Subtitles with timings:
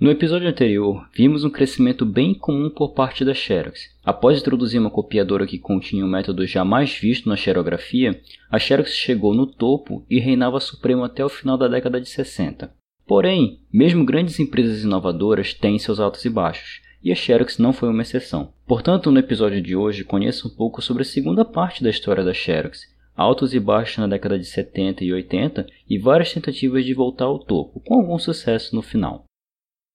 [0.00, 3.94] No episódio anterior, vimos um crescimento bem comum por parte da Xerox.
[4.02, 8.18] Após introduzir uma copiadora que continha um método jamais visto na xerografia,
[8.50, 12.72] a Xerox chegou no topo e reinava supremo até o final da década de 60.
[13.06, 17.90] Porém, mesmo grandes empresas inovadoras têm seus altos e baixos, e a Xerox não foi
[17.90, 18.54] uma exceção.
[18.66, 22.32] Portanto, no episódio de hoje, conheça um pouco sobre a segunda parte da história da
[22.32, 27.26] Xerox, altos e baixos na década de 70 e 80 e várias tentativas de voltar
[27.26, 29.26] ao topo, com algum sucesso no final.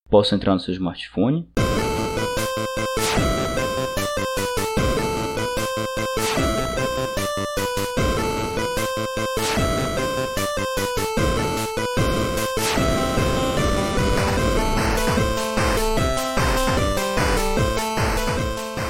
[0.10, 1.48] Posso entrar no seu smartphone.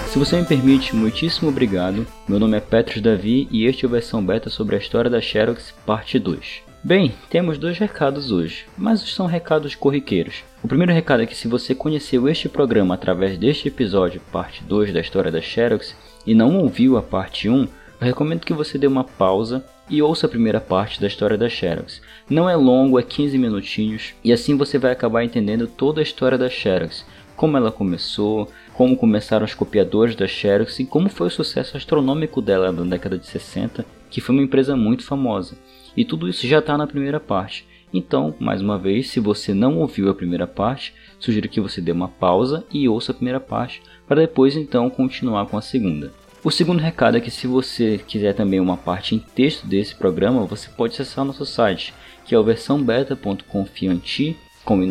[0.10, 2.06] Se você me permite, muitíssimo obrigado.
[2.28, 5.22] Meu nome é Petros Davi e este é a versão beta sobre a história da
[5.22, 6.65] Xerox, parte 2.
[6.86, 10.44] Bem, temos dois recados hoje, mas são recados corriqueiros.
[10.62, 14.94] O primeiro recado é que se você conheceu este programa através deste episódio, parte 2
[14.94, 15.96] da história da Xerox,
[16.28, 17.68] e não ouviu a parte 1, eu
[18.02, 22.04] recomendo que você dê uma pausa e ouça a primeira parte da história da Xerox.
[22.30, 26.38] Não é longo, é 15 minutinhos, e assim você vai acabar entendendo toda a história
[26.38, 27.04] da Xerox,
[27.36, 32.44] como ela começou, como começaram os copiadores da Xerox e como foi o sucesso astronômico
[32.44, 35.58] dela na década de 60, que foi uma empresa muito famosa.
[35.96, 37.66] E tudo isso já está na primeira parte.
[37.94, 41.92] Então, mais uma vez, se você não ouviu a primeira parte, sugiro que você dê
[41.92, 46.12] uma pausa e ouça a primeira parte, para depois então continuar com a segunda.
[46.44, 50.46] O segundo recado é que se você quiser também uma parte em texto desse programa,
[50.46, 51.94] você pode acessar o nosso site,
[52.26, 52.56] que é o no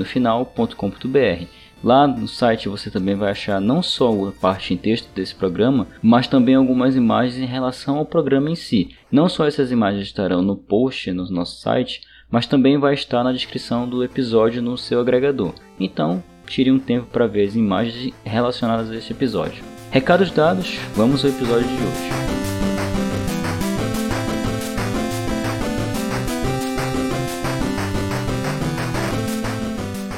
[0.05, 1.47] final.com.br
[1.85, 5.87] Lá no site você também vai achar não só a parte em texto desse programa,
[6.03, 8.97] mas também algumas imagens em relação ao programa em si.
[9.15, 13.31] Não só essas imagens estarão no post no nosso site, mas também vai estar na
[13.31, 15.55] descrição do episódio no seu agregador.
[15.79, 19.63] Então, tire um tempo para ver as imagens relacionadas a este episódio.
[19.93, 22.54] Recados dados, vamos ao episódio de hoje.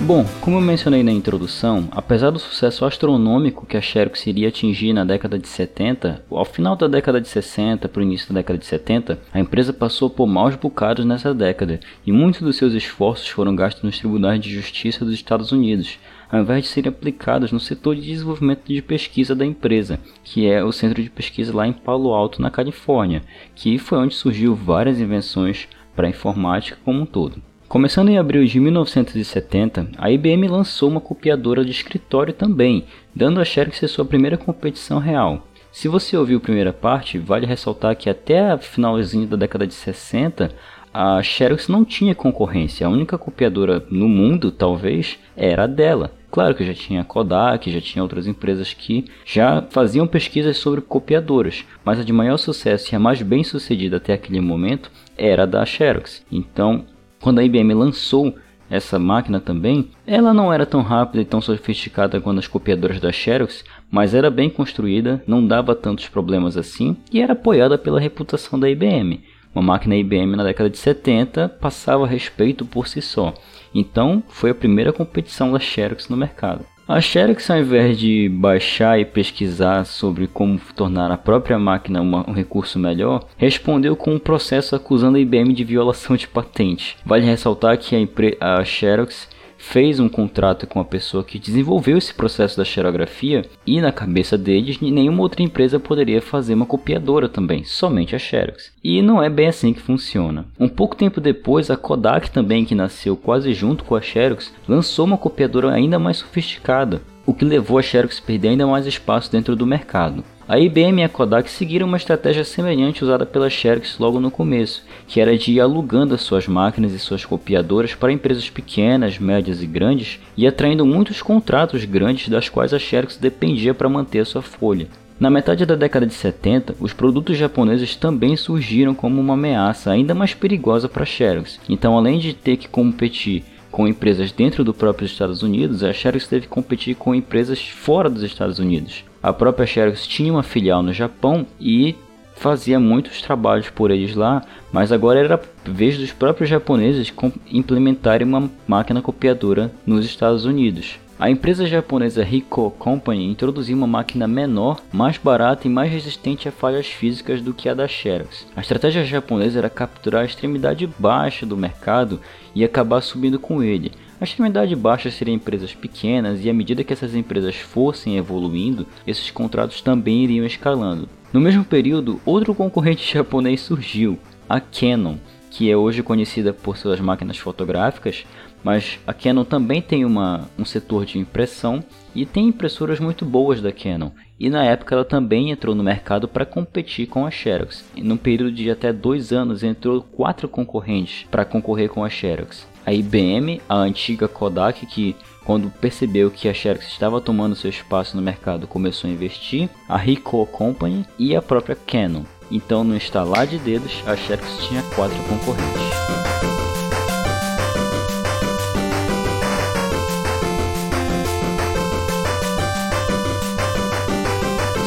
[0.06, 4.92] Bom, como eu mencionei na introdução, apesar do sucesso astronômico que a Xerox iria atingir
[4.92, 8.56] na década de 70, ao final da década de 60 para o início da década
[8.56, 13.26] de 70, a empresa passou por maus bocados nessa década e muitos dos seus esforços
[13.26, 15.98] foram gastos nos tribunais de justiça dos Estados Unidos,
[16.30, 20.62] ao invés de serem aplicados no setor de desenvolvimento de pesquisa da empresa, que é
[20.62, 23.24] o centro de pesquisa lá em Palo Alto, na Califórnia,
[23.56, 25.66] que foi onde surgiu várias invenções
[25.96, 27.42] para a informática como um todo.
[27.68, 33.44] Começando em abril de 1970, a IBM lançou uma copiadora de escritório também, dando a
[33.44, 35.48] Xerox sua primeira competição real.
[35.72, 39.74] Se você ouviu a primeira parte, vale ressaltar que até a finalzinho da década de
[39.74, 40.52] 60,
[40.94, 42.86] a Xerox não tinha concorrência.
[42.86, 46.12] A única copiadora no mundo, talvez, era a dela.
[46.30, 50.80] Claro que já tinha a Kodak, já tinha outras empresas que já faziam pesquisas sobre
[50.80, 54.88] copiadoras, mas a de maior sucesso e a mais bem sucedida até aquele momento
[55.18, 56.24] era a da Xerox.
[56.30, 56.84] Então,
[57.26, 58.36] quando a IBM lançou
[58.70, 63.10] essa máquina também, ela não era tão rápida e tão sofisticada quanto as copiadoras da
[63.10, 68.60] Xerox, mas era bem construída, não dava tantos problemas assim e era apoiada pela reputação
[68.60, 69.24] da IBM.
[69.52, 73.34] Uma máquina IBM na década de 70 passava respeito por si só.
[73.74, 76.64] Então, foi a primeira competição da Xerox no mercado.
[76.88, 82.24] A Xerox, ao invés de baixar e pesquisar sobre como tornar a própria máquina uma,
[82.30, 86.96] um recurso melhor, respondeu com um processo acusando a IBM de violação de patente.
[87.04, 87.96] Vale ressaltar que
[88.40, 89.28] a, a Xerox
[89.68, 94.38] fez um contrato com a pessoa que desenvolveu esse processo da xerografia e na cabeça
[94.38, 98.72] deles nenhuma outra empresa poderia fazer uma copiadora também, somente a Xerox.
[98.82, 100.46] E não é bem assim que funciona.
[100.58, 105.04] Um pouco tempo depois, a Kodak também, que nasceu quase junto com a Xerox, lançou
[105.04, 109.32] uma copiadora ainda mais sofisticada, o que levou a Xerox a perder ainda mais espaço
[109.32, 110.22] dentro do mercado.
[110.48, 114.84] A IBM e a Kodak seguiram uma estratégia semelhante usada pela Xerox logo no começo,
[115.08, 119.60] que era de ir alugando as suas máquinas e suas copiadoras para empresas pequenas, médias
[119.60, 124.40] e grandes, e atraindo muitos contratos grandes das quais a Xerox dependia para manter sua
[124.40, 124.86] folha.
[125.18, 130.14] Na metade da década de 70, os produtos japoneses também surgiram como uma ameaça ainda
[130.14, 131.58] mais perigosa para a Xerox.
[131.68, 136.28] Então, além de ter que competir com empresas dentro do próprio Estados Unidos, a Xerox
[136.28, 139.04] teve que competir com empresas fora dos Estados Unidos.
[139.22, 141.94] A própria Xerox tinha uma filial no Japão e
[142.36, 147.12] fazia muitos trabalhos por eles lá, mas agora era vez dos próprios japoneses
[147.50, 150.98] implementarem uma máquina copiadora nos Estados Unidos.
[151.18, 156.52] A empresa japonesa Ricoh Company introduziu uma máquina menor, mais barata e mais resistente a
[156.52, 158.46] falhas físicas do que a da Xerox.
[158.54, 162.20] A estratégia japonesa era capturar a extremidade baixa do mercado
[162.54, 163.92] e acabar subindo com ele.
[164.20, 169.30] A extremidade baixa seriam empresas pequenas e à medida que essas empresas fossem evoluindo, esses
[169.30, 171.08] contratos também iriam escalando.
[171.32, 175.16] No mesmo período, outro concorrente japonês surgiu, a Canon,
[175.50, 178.26] que é hoje conhecida por suas máquinas fotográficas,
[178.66, 183.62] mas a Canon também tem uma, um setor de impressão e tem impressoras muito boas
[183.62, 184.10] da Canon.
[184.40, 187.84] E na época ela também entrou no mercado para competir com a Xerox.
[187.94, 192.66] E num período de até dois anos entrou quatro concorrentes para concorrer com a Xerox.
[192.84, 195.14] A IBM, a antiga Kodak, que
[195.44, 199.96] quando percebeu que a Xerox estava tomando seu espaço no mercado começou a investir, a
[199.96, 202.24] Ricoh Company e a própria Canon.
[202.50, 206.35] Então no instalar de dedos a Xerox tinha quatro concorrentes.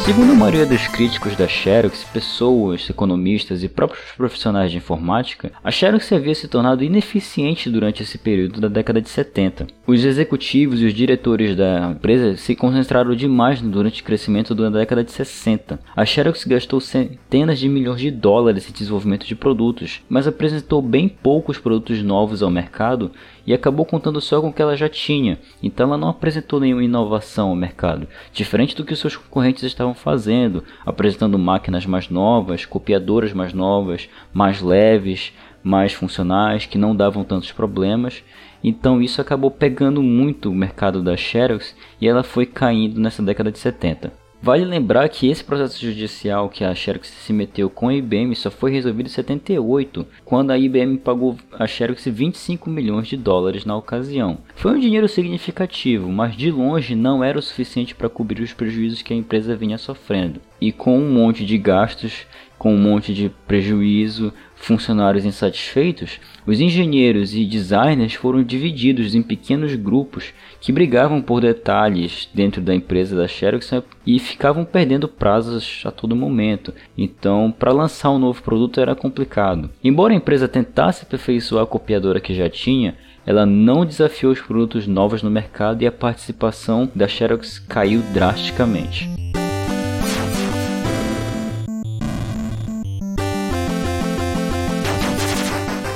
[0.10, 5.70] Segundo a maioria dos críticos da Xerox, pessoas, economistas e próprios profissionais de informática, a
[5.70, 9.68] Xerox havia se tornado ineficiente durante esse período da década de 70.
[9.86, 15.04] Os executivos e os diretores da empresa se concentraram demais durante o crescimento da década
[15.04, 15.80] de 60.
[15.96, 21.08] A Xerox gastou centenas de milhões de dólares em desenvolvimento de produtos, mas apresentou bem
[21.08, 23.12] poucos produtos novos ao mercado
[23.50, 26.84] e acabou contando só com o que ela já tinha, então ela não apresentou nenhuma
[26.84, 33.34] inovação ao mercado, diferente do que seus concorrentes estavam fazendo, apresentando máquinas mais novas, copiadoras
[33.34, 38.24] mais novas, mais leves, mais funcionais, que não davam tantos problemas.
[38.64, 43.52] Então isso acabou pegando muito o mercado da Xerox e ela foi caindo nessa década
[43.52, 44.14] de 70.
[44.42, 48.50] Vale lembrar que esse processo judicial que a Xerox se meteu com a IBM só
[48.50, 53.76] foi resolvido em 78, quando a IBM pagou a Xerox 25 milhões de dólares na
[53.76, 54.38] ocasião.
[54.56, 59.02] Foi um dinheiro significativo, mas de longe não era o suficiente para cobrir os prejuízos
[59.02, 60.40] que a empresa vinha sofrendo.
[60.62, 62.26] E com um monte de gastos,
[62.58, 69.74] com um monte de prejuízo, funcionários insatisfeitos, os engenheiros e designers foram divididos em pequenos
[69.76, 73.72] grupos que brigavam por detalhes dentro da empresa da Xerox
[74.06, 76.74] e ficavam perdendo prazos a todo momento.
[76.98, 79.70] Então, para lançar um novo produto era complicado.
[79.84, 82.96] Embora a empresa tentasse aperfeiçoar a copiadora que já tinha,
[83.26, 89.19] ela não desafiou os produtos novos no mercado e a participação da Xerox caiu drasticamente.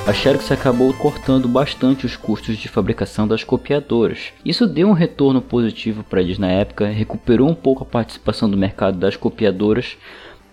[0.06, 4.34] A Xerox acabou cortando bastante os custos de fabricação das copiadoras.
[4.44, 8.56] Isso deu um retorno positivo para eles na época, recuperou um pouco a participação do
[8.56, 9.96] mercado das copiadoras,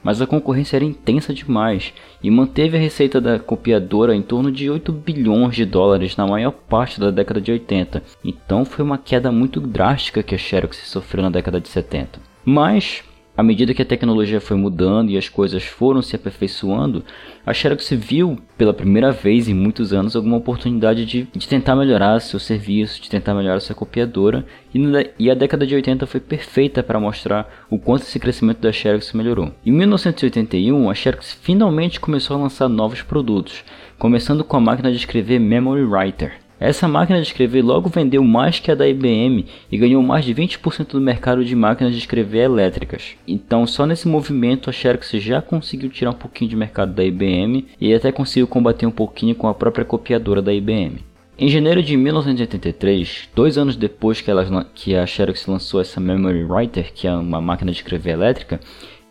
[0.02, 1.94] mas a concorrência era intensa demais
[2.24, 6.52] e manteve a receita da copiadora em torno de 8 bilhões de dólares na maior
[6.52, 8.02] parte da década de 80.
[8.24, 12.22] Então foi uma queda muito drástica que a Xerox sofreu na década de 70.
[12.46, 13.04] Mas
[13.36, 17.04] à medida que a tecnologia foi mudando e as coisas foram se aperfeiçoando,
[17.46, 22.20] a Xerox viu pela primeira vez em muitos anos alguma oportunidade de, de tentar melhorar
[22.20, 24.46] seu serviço, de tentar melhorar sua copiadora,
[24.76, 24.80] e,
[25.18, 29.14] e a década de 80 foi perfeita para mostrar o quanto esse crescimento da Xerox
[29.14, 29.52] melhorou.
[29.66, 33.64] Em 1981, a Xerox finalmente começou a lançar novos produtos,
[33.98, 36.41] começando com a máquina de escrever Memory Writer.
[36.62, 40.36] Essa máquina de escrever logo vendeu mais que a da IBM e ganhou mais de
[40.36, 43.16] 20% do mercado de máquinas de escrever elétricas.
[43.28, 47.66] Então, só nesse movimento a Xerox já conseguiu tirar um pouquinho de mercado da IBM
[47.82, 51.00] e até conseguiu combater um pouquinho com a própria copiadora da IBM.
[51.36, 56.44] Em janeiro de 1983, dois anos depois que, ela, que a Xerox lançou essa Memory
[56.44, 58.60] Writer, que é uma máquina de escrever elétrica,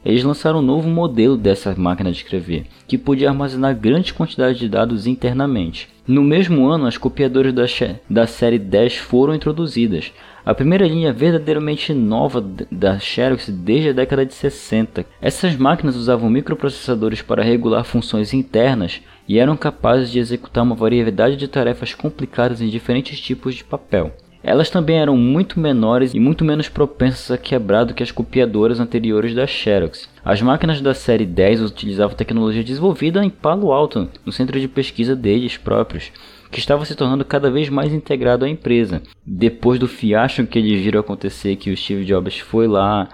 [0.04, 4.68] eles lançaram um novo modelo dessa máquina de escrever, que podia armazenar grande quantidade de
[4.68, 5.88] dados internamente.
[6.06, 7.64] No mesmo ano, as copiadoras da,
[8.08, 10.12] da série 10 foram introduzidas,
[10.44, 15.04] a primeira linha verdadeiramente nova da Xerox desde a década de 60.
[15.20, 21.36] Essas máquinas usavam microprocessadores para regular funções internas e eram capazes de executar uma variedade
[21.36, 24.12] de tarefas complicadas em diferentes tipos de papel.
[24.42, 28.80] Elas também eram muito menores e muito menos propensas a quebrar do que as copiadoras
[28.80, 30.08] anteriores da Xerox.
[30.24, 35.14] As máquinas da série 10 utilizavam tecnologia desenvolvida em Palo Alto, no centro de pesquisa
[35.14, 36.10] deles próprios,
[36.50, 39.02] que estava se tornando cada vez mais integrado à empresa.
[39.26, 43.08] Depois do fiasco que eles viram acontecer, que o Steve Jobs foi lá,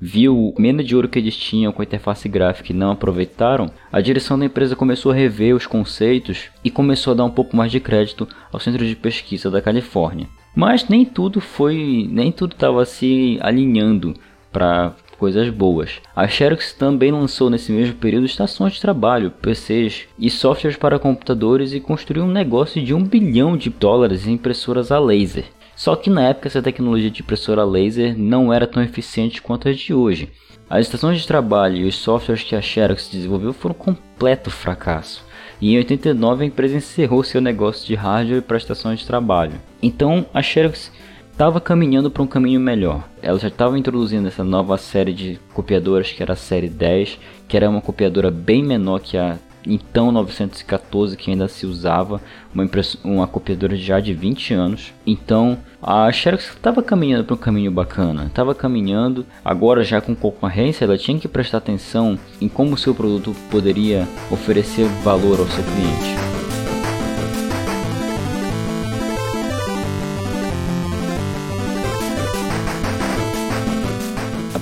[0.00, 3.70] viu o menos de ouro que eles tinham com a interface gráfica e não aproveitaram,
[3.92, 7.54] a direção da empresa começou a rever os conceitos e começou a dar um pouco
[7.54, 10.26] mais de crédito ao centro de pesquisa da Califórnia.
[10.54, 14.14] Mas nem tudo foi, nem tudo estava se alinhando
[14.52, 16.00] para coisas boas.
[16.16, 21.72] A Xerox também lançou nesse mesmo período estações de trabalho, PCs e softwares para computadores
[21.72, 25.44] e construiu um negócio de um bilhão de dólares em impressoras a laser.
[25.76, 29.72] Só que na época essa tecnologia de impressora laser não era tão eficiente quanto a
[29.72, 30.28] de hoje.
[30.68, 35.24] As estações de trabalho e os softwares que a Xerox desenvolveu foram um completo fracasso.
[35.62, 39.60] E em 89 a empresa encerrou seu negócio de hardware para estações de trabalho.
[39.80, 40.90] Então a Xerox
[41.30, 43.08] estava caminhando para um caminho melhor.
[43.22, 47.16] Ela já estava introduzindo essa nova série de copiadoras que era a série 10,
[47.46, 52.20] que era uma copiadora bem menor que a então 914 que ainda se usava,
[52.54, 52.68] uma,
[53.04, 54.92] uma copiadora já de 20 anos.
[55.06, 60.84] Então a Xerox estava caminhando para um caminho bacana, estava caminhando, agora já com concorrência,
[60.84, 65.64] ela tinha que prestar atenção em como o seu produto poderia oferecer valor ao seu
[65.64, 66.41] cliente.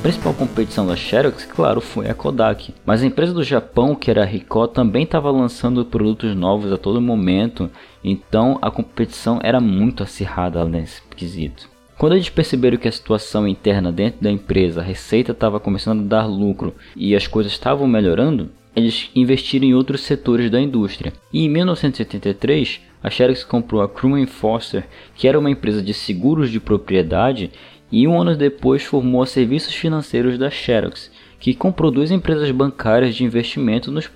[0.00, 2.72] Principal competição da Xerox, claro, foi a Kodak.
[2.86, 6.78] Mas a empresa do Japão, que era a Ricoh, também estava lançando produtos novos a
[6.78, 7.70] todo momento,
[8.02, 11.68] então a competição era muito acirrada nesse quesito.
[11.98, 16.08] Quando eles perceberam que a situação interna dentro da empresa, a receita estava começando a
[16.08, 21.12] dar lucro e as coisas estavam melhorando, eles investiram em outros setores da indústria.
[21.30, 26.50] E em 1983, a Xerox comprou a Crumman Foster, que era uma empresa de seguros
[26.50, 27.50] de propriedade
[27.90, 33.14] e um ano depois formou a Serviços Financeiros da Xerox, que comprou duas empresas bancárias
[33.14, 34.08] de investimento nos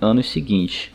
[0.00, 0.90] anos seguintes.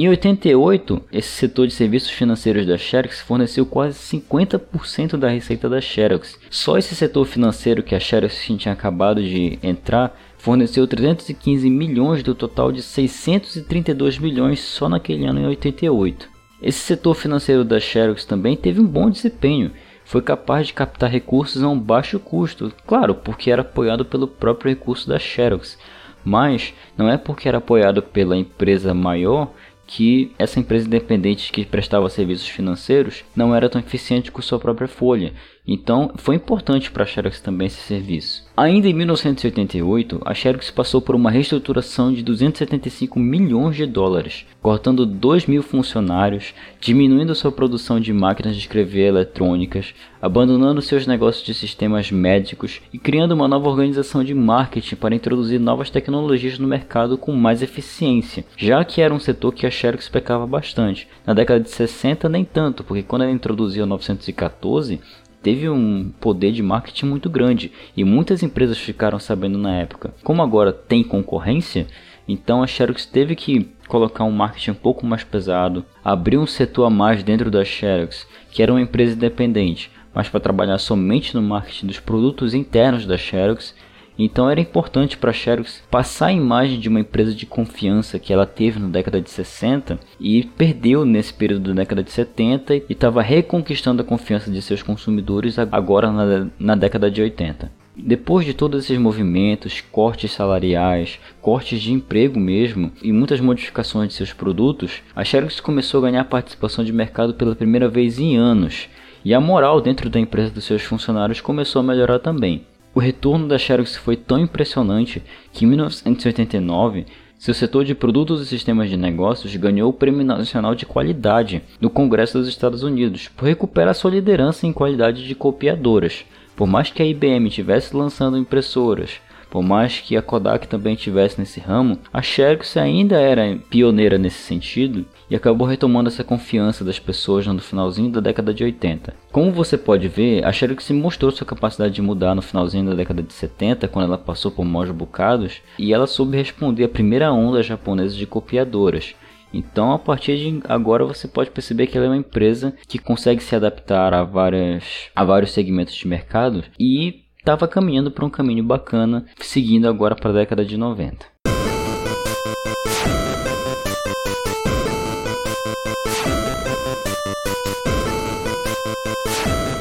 [0.00, 5.80] Em 88, esse setor de serviços financeiros da Xerox forneceu quase 50% da receita da
[5.80, 6.38] Xerox.
[6.48, 12.32] Só esse setor financeiro que a Xerox tinha acabado de entrar forneceu 315 milhões do
[12.32, 16.28] total de 632 milhões só naquele ano em 88.
[16.62, 19.72] Esse setor financeiro da Xerox também teve um bom desempenho,
[20.08, 24.70] foi capaz de captar recursos a um baixo custo, claro, porque era apoiado pelo próprio
[24.70, 25.78] recurso da Xerox,
[26.24, 29.52] mas não é porque era apoiado pela empresa maior
[29.86, 34.88] que essa empresa independente que prestava serviços financeiros não era tão eficiente com sua própria
[34.88, 35.34] folha.
[35.70, 38.42] Então, foi importante para a Xerox também esse serviço.
[38.56, 45.04] Ainda em 1988, a Xerox passou por uma reestruturação de 275 milhões de dólares, cortando
[45.04, 51.52] 2 mil funcionários, diminuindo sua produção de máquinas de escrever eletrônicas, abandonando seus negócios de
[51.52, 57.18] sistemas médicos e criando uma nova organização de marketing para introduzir novas tecnologias no mercado
[57.18, 61.06] com mais eficiência, já que era um setor que a Xerox pecava bastante.
[61.26, 64.98] Na década de 60 nem tanto, porque quando ela introduziu a 914,
[65.42, 70.12] teve um poder de marketing muito grande e muitas empresas ficaram sabendo na época.
[70.22, 71.86] Como agora tem concorrência,
[72.26, 76.84] então a Xerox teve que colocar um marketing um pouco mais pesado, abrir um setor
[76.84, 81.42] a mais dentro da Xerox, que era uma empresa independente, mas para trabalhar somente no
[81.42, 83.74] marketing dos produtos internos da Xerox
[84.18, 88.32] então era importante para a Xerox passar a imagem de uma empresa de confiança que
[88.32, 92.84] ela teve na década de 60 e perdeu nesse período da década de 70 e
[92.90, 97.70] estava reconquistando a confiança de seus consumidores agora na, na década de 80.
[98.00, 104.14] Depois de todos esses movimentos, cortes salariais, cortes de emprego mesmo e muitas modificações de
[104.14, 108.88] seus produtos, a Xerox começou a ganhar participação de mercado pela primeira vez em anos,
[109.24, 112.64] e a moral dentro da empresa dos seus funcionários começou a melhorar também.
[112.98, 117.06] O retorno da Xerox foi tão impressionante que em 1989
[117.38, 121.88] seu setor de produtos e sistemas de negócios ganhou o Prêmio Nacional de Qualidade do
[121.88, 126.24] Congresso dos Estados Unidos por recuperar sua liderança em qualidade de copiadoras.
[126.56, 131.38] Por mais que a IBM estivesse lançando impressoras, por mais que a Kodak também estivesse
[131.38, 136.98] nesse ramo, a Xerox ainda era pioneira nesse sentido e acabou retomando essa confiança das
[136.98, 139.14] pessoas no finalzinho da década de 80.
[139.32, 143.22] Como você pode ver, a Xerox mostrou sua capacidade de mudar no finalzinho da década
[143.22, 147.62] de 70, quando ela passou por maus bocados, e ela soube responder à primeira onda
[147.62, 149.14] japonesa de copiadoras.
[149.52, 153.42] Então, a partir de agora, você pode perceber que ela é uma empresa que consegue
[153.42, 158.62] se adaptar a, várias, a vários segmentos de mercado e estava caminhando para um caminho
[158.62, 161.24] bacana, seguindo agora para a década de 90.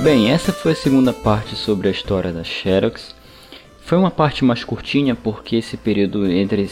[0.02, 3.14] Bem, essa foi a segunda parte sobre a história da Xerox.
[3.88, 6.70] Foi uma parte mais curtinha porque esse período entre,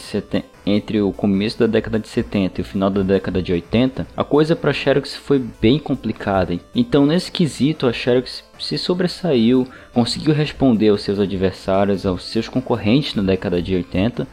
[0.66, 4.22] entre o começo da década de 70 e o final da década de 80, a
[4.22, 6.60] coisa para a Xerox foi bem complicada.
[6.74, 13.14] Então, nesse quesito, a Xerox se sobressaiu, conseguiu responder aos seus adversários, aos seus concorrentes
[13.14, 14.28] na década de 80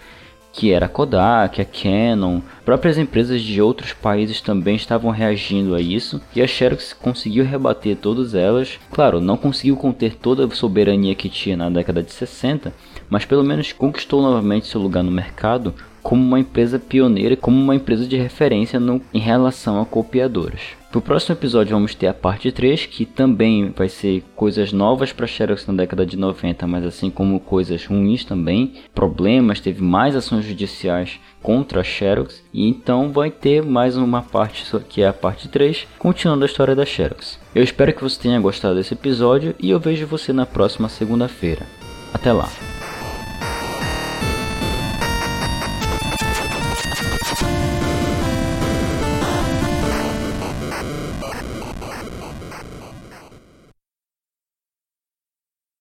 [0.53, 5.81] que era a Kodak, a Canon, próprias empresas de outros países também estavam reagindo a
[5.81, 8.79] isso, e a Xerox conseguiu rebater todas elas.
[8.91, 12.71] Claro, não conseguiu conter toda a soberania que tinha na década de 60,
[13.09, 17.75] mas pelo menos conquistou novamente seu lugar no mercado como uma empresa pioneira, como uma
[17.75, 20.59] empresa de referência no, em relação a copiadoras.
[20.93, 25.25] No próximo episódio vamos ter a parte 3, que também vai ser coisas novas para
[25.25, 30.45] Xerox na década de 90, mas assim como coisas ruins também, problemas, teve mais ações
[30.45, 35.47] judiciais contra a Xerox, e então vai ter mais uma parte que é a parte
[35.47, 37.39] 3, continuando a história da Xerox.
[37.55, 41.65] Eu espero que você tenha gostado desse episódio e eu vejo você na próxima segunda-feira.
[42.13, 42.49] Até lá!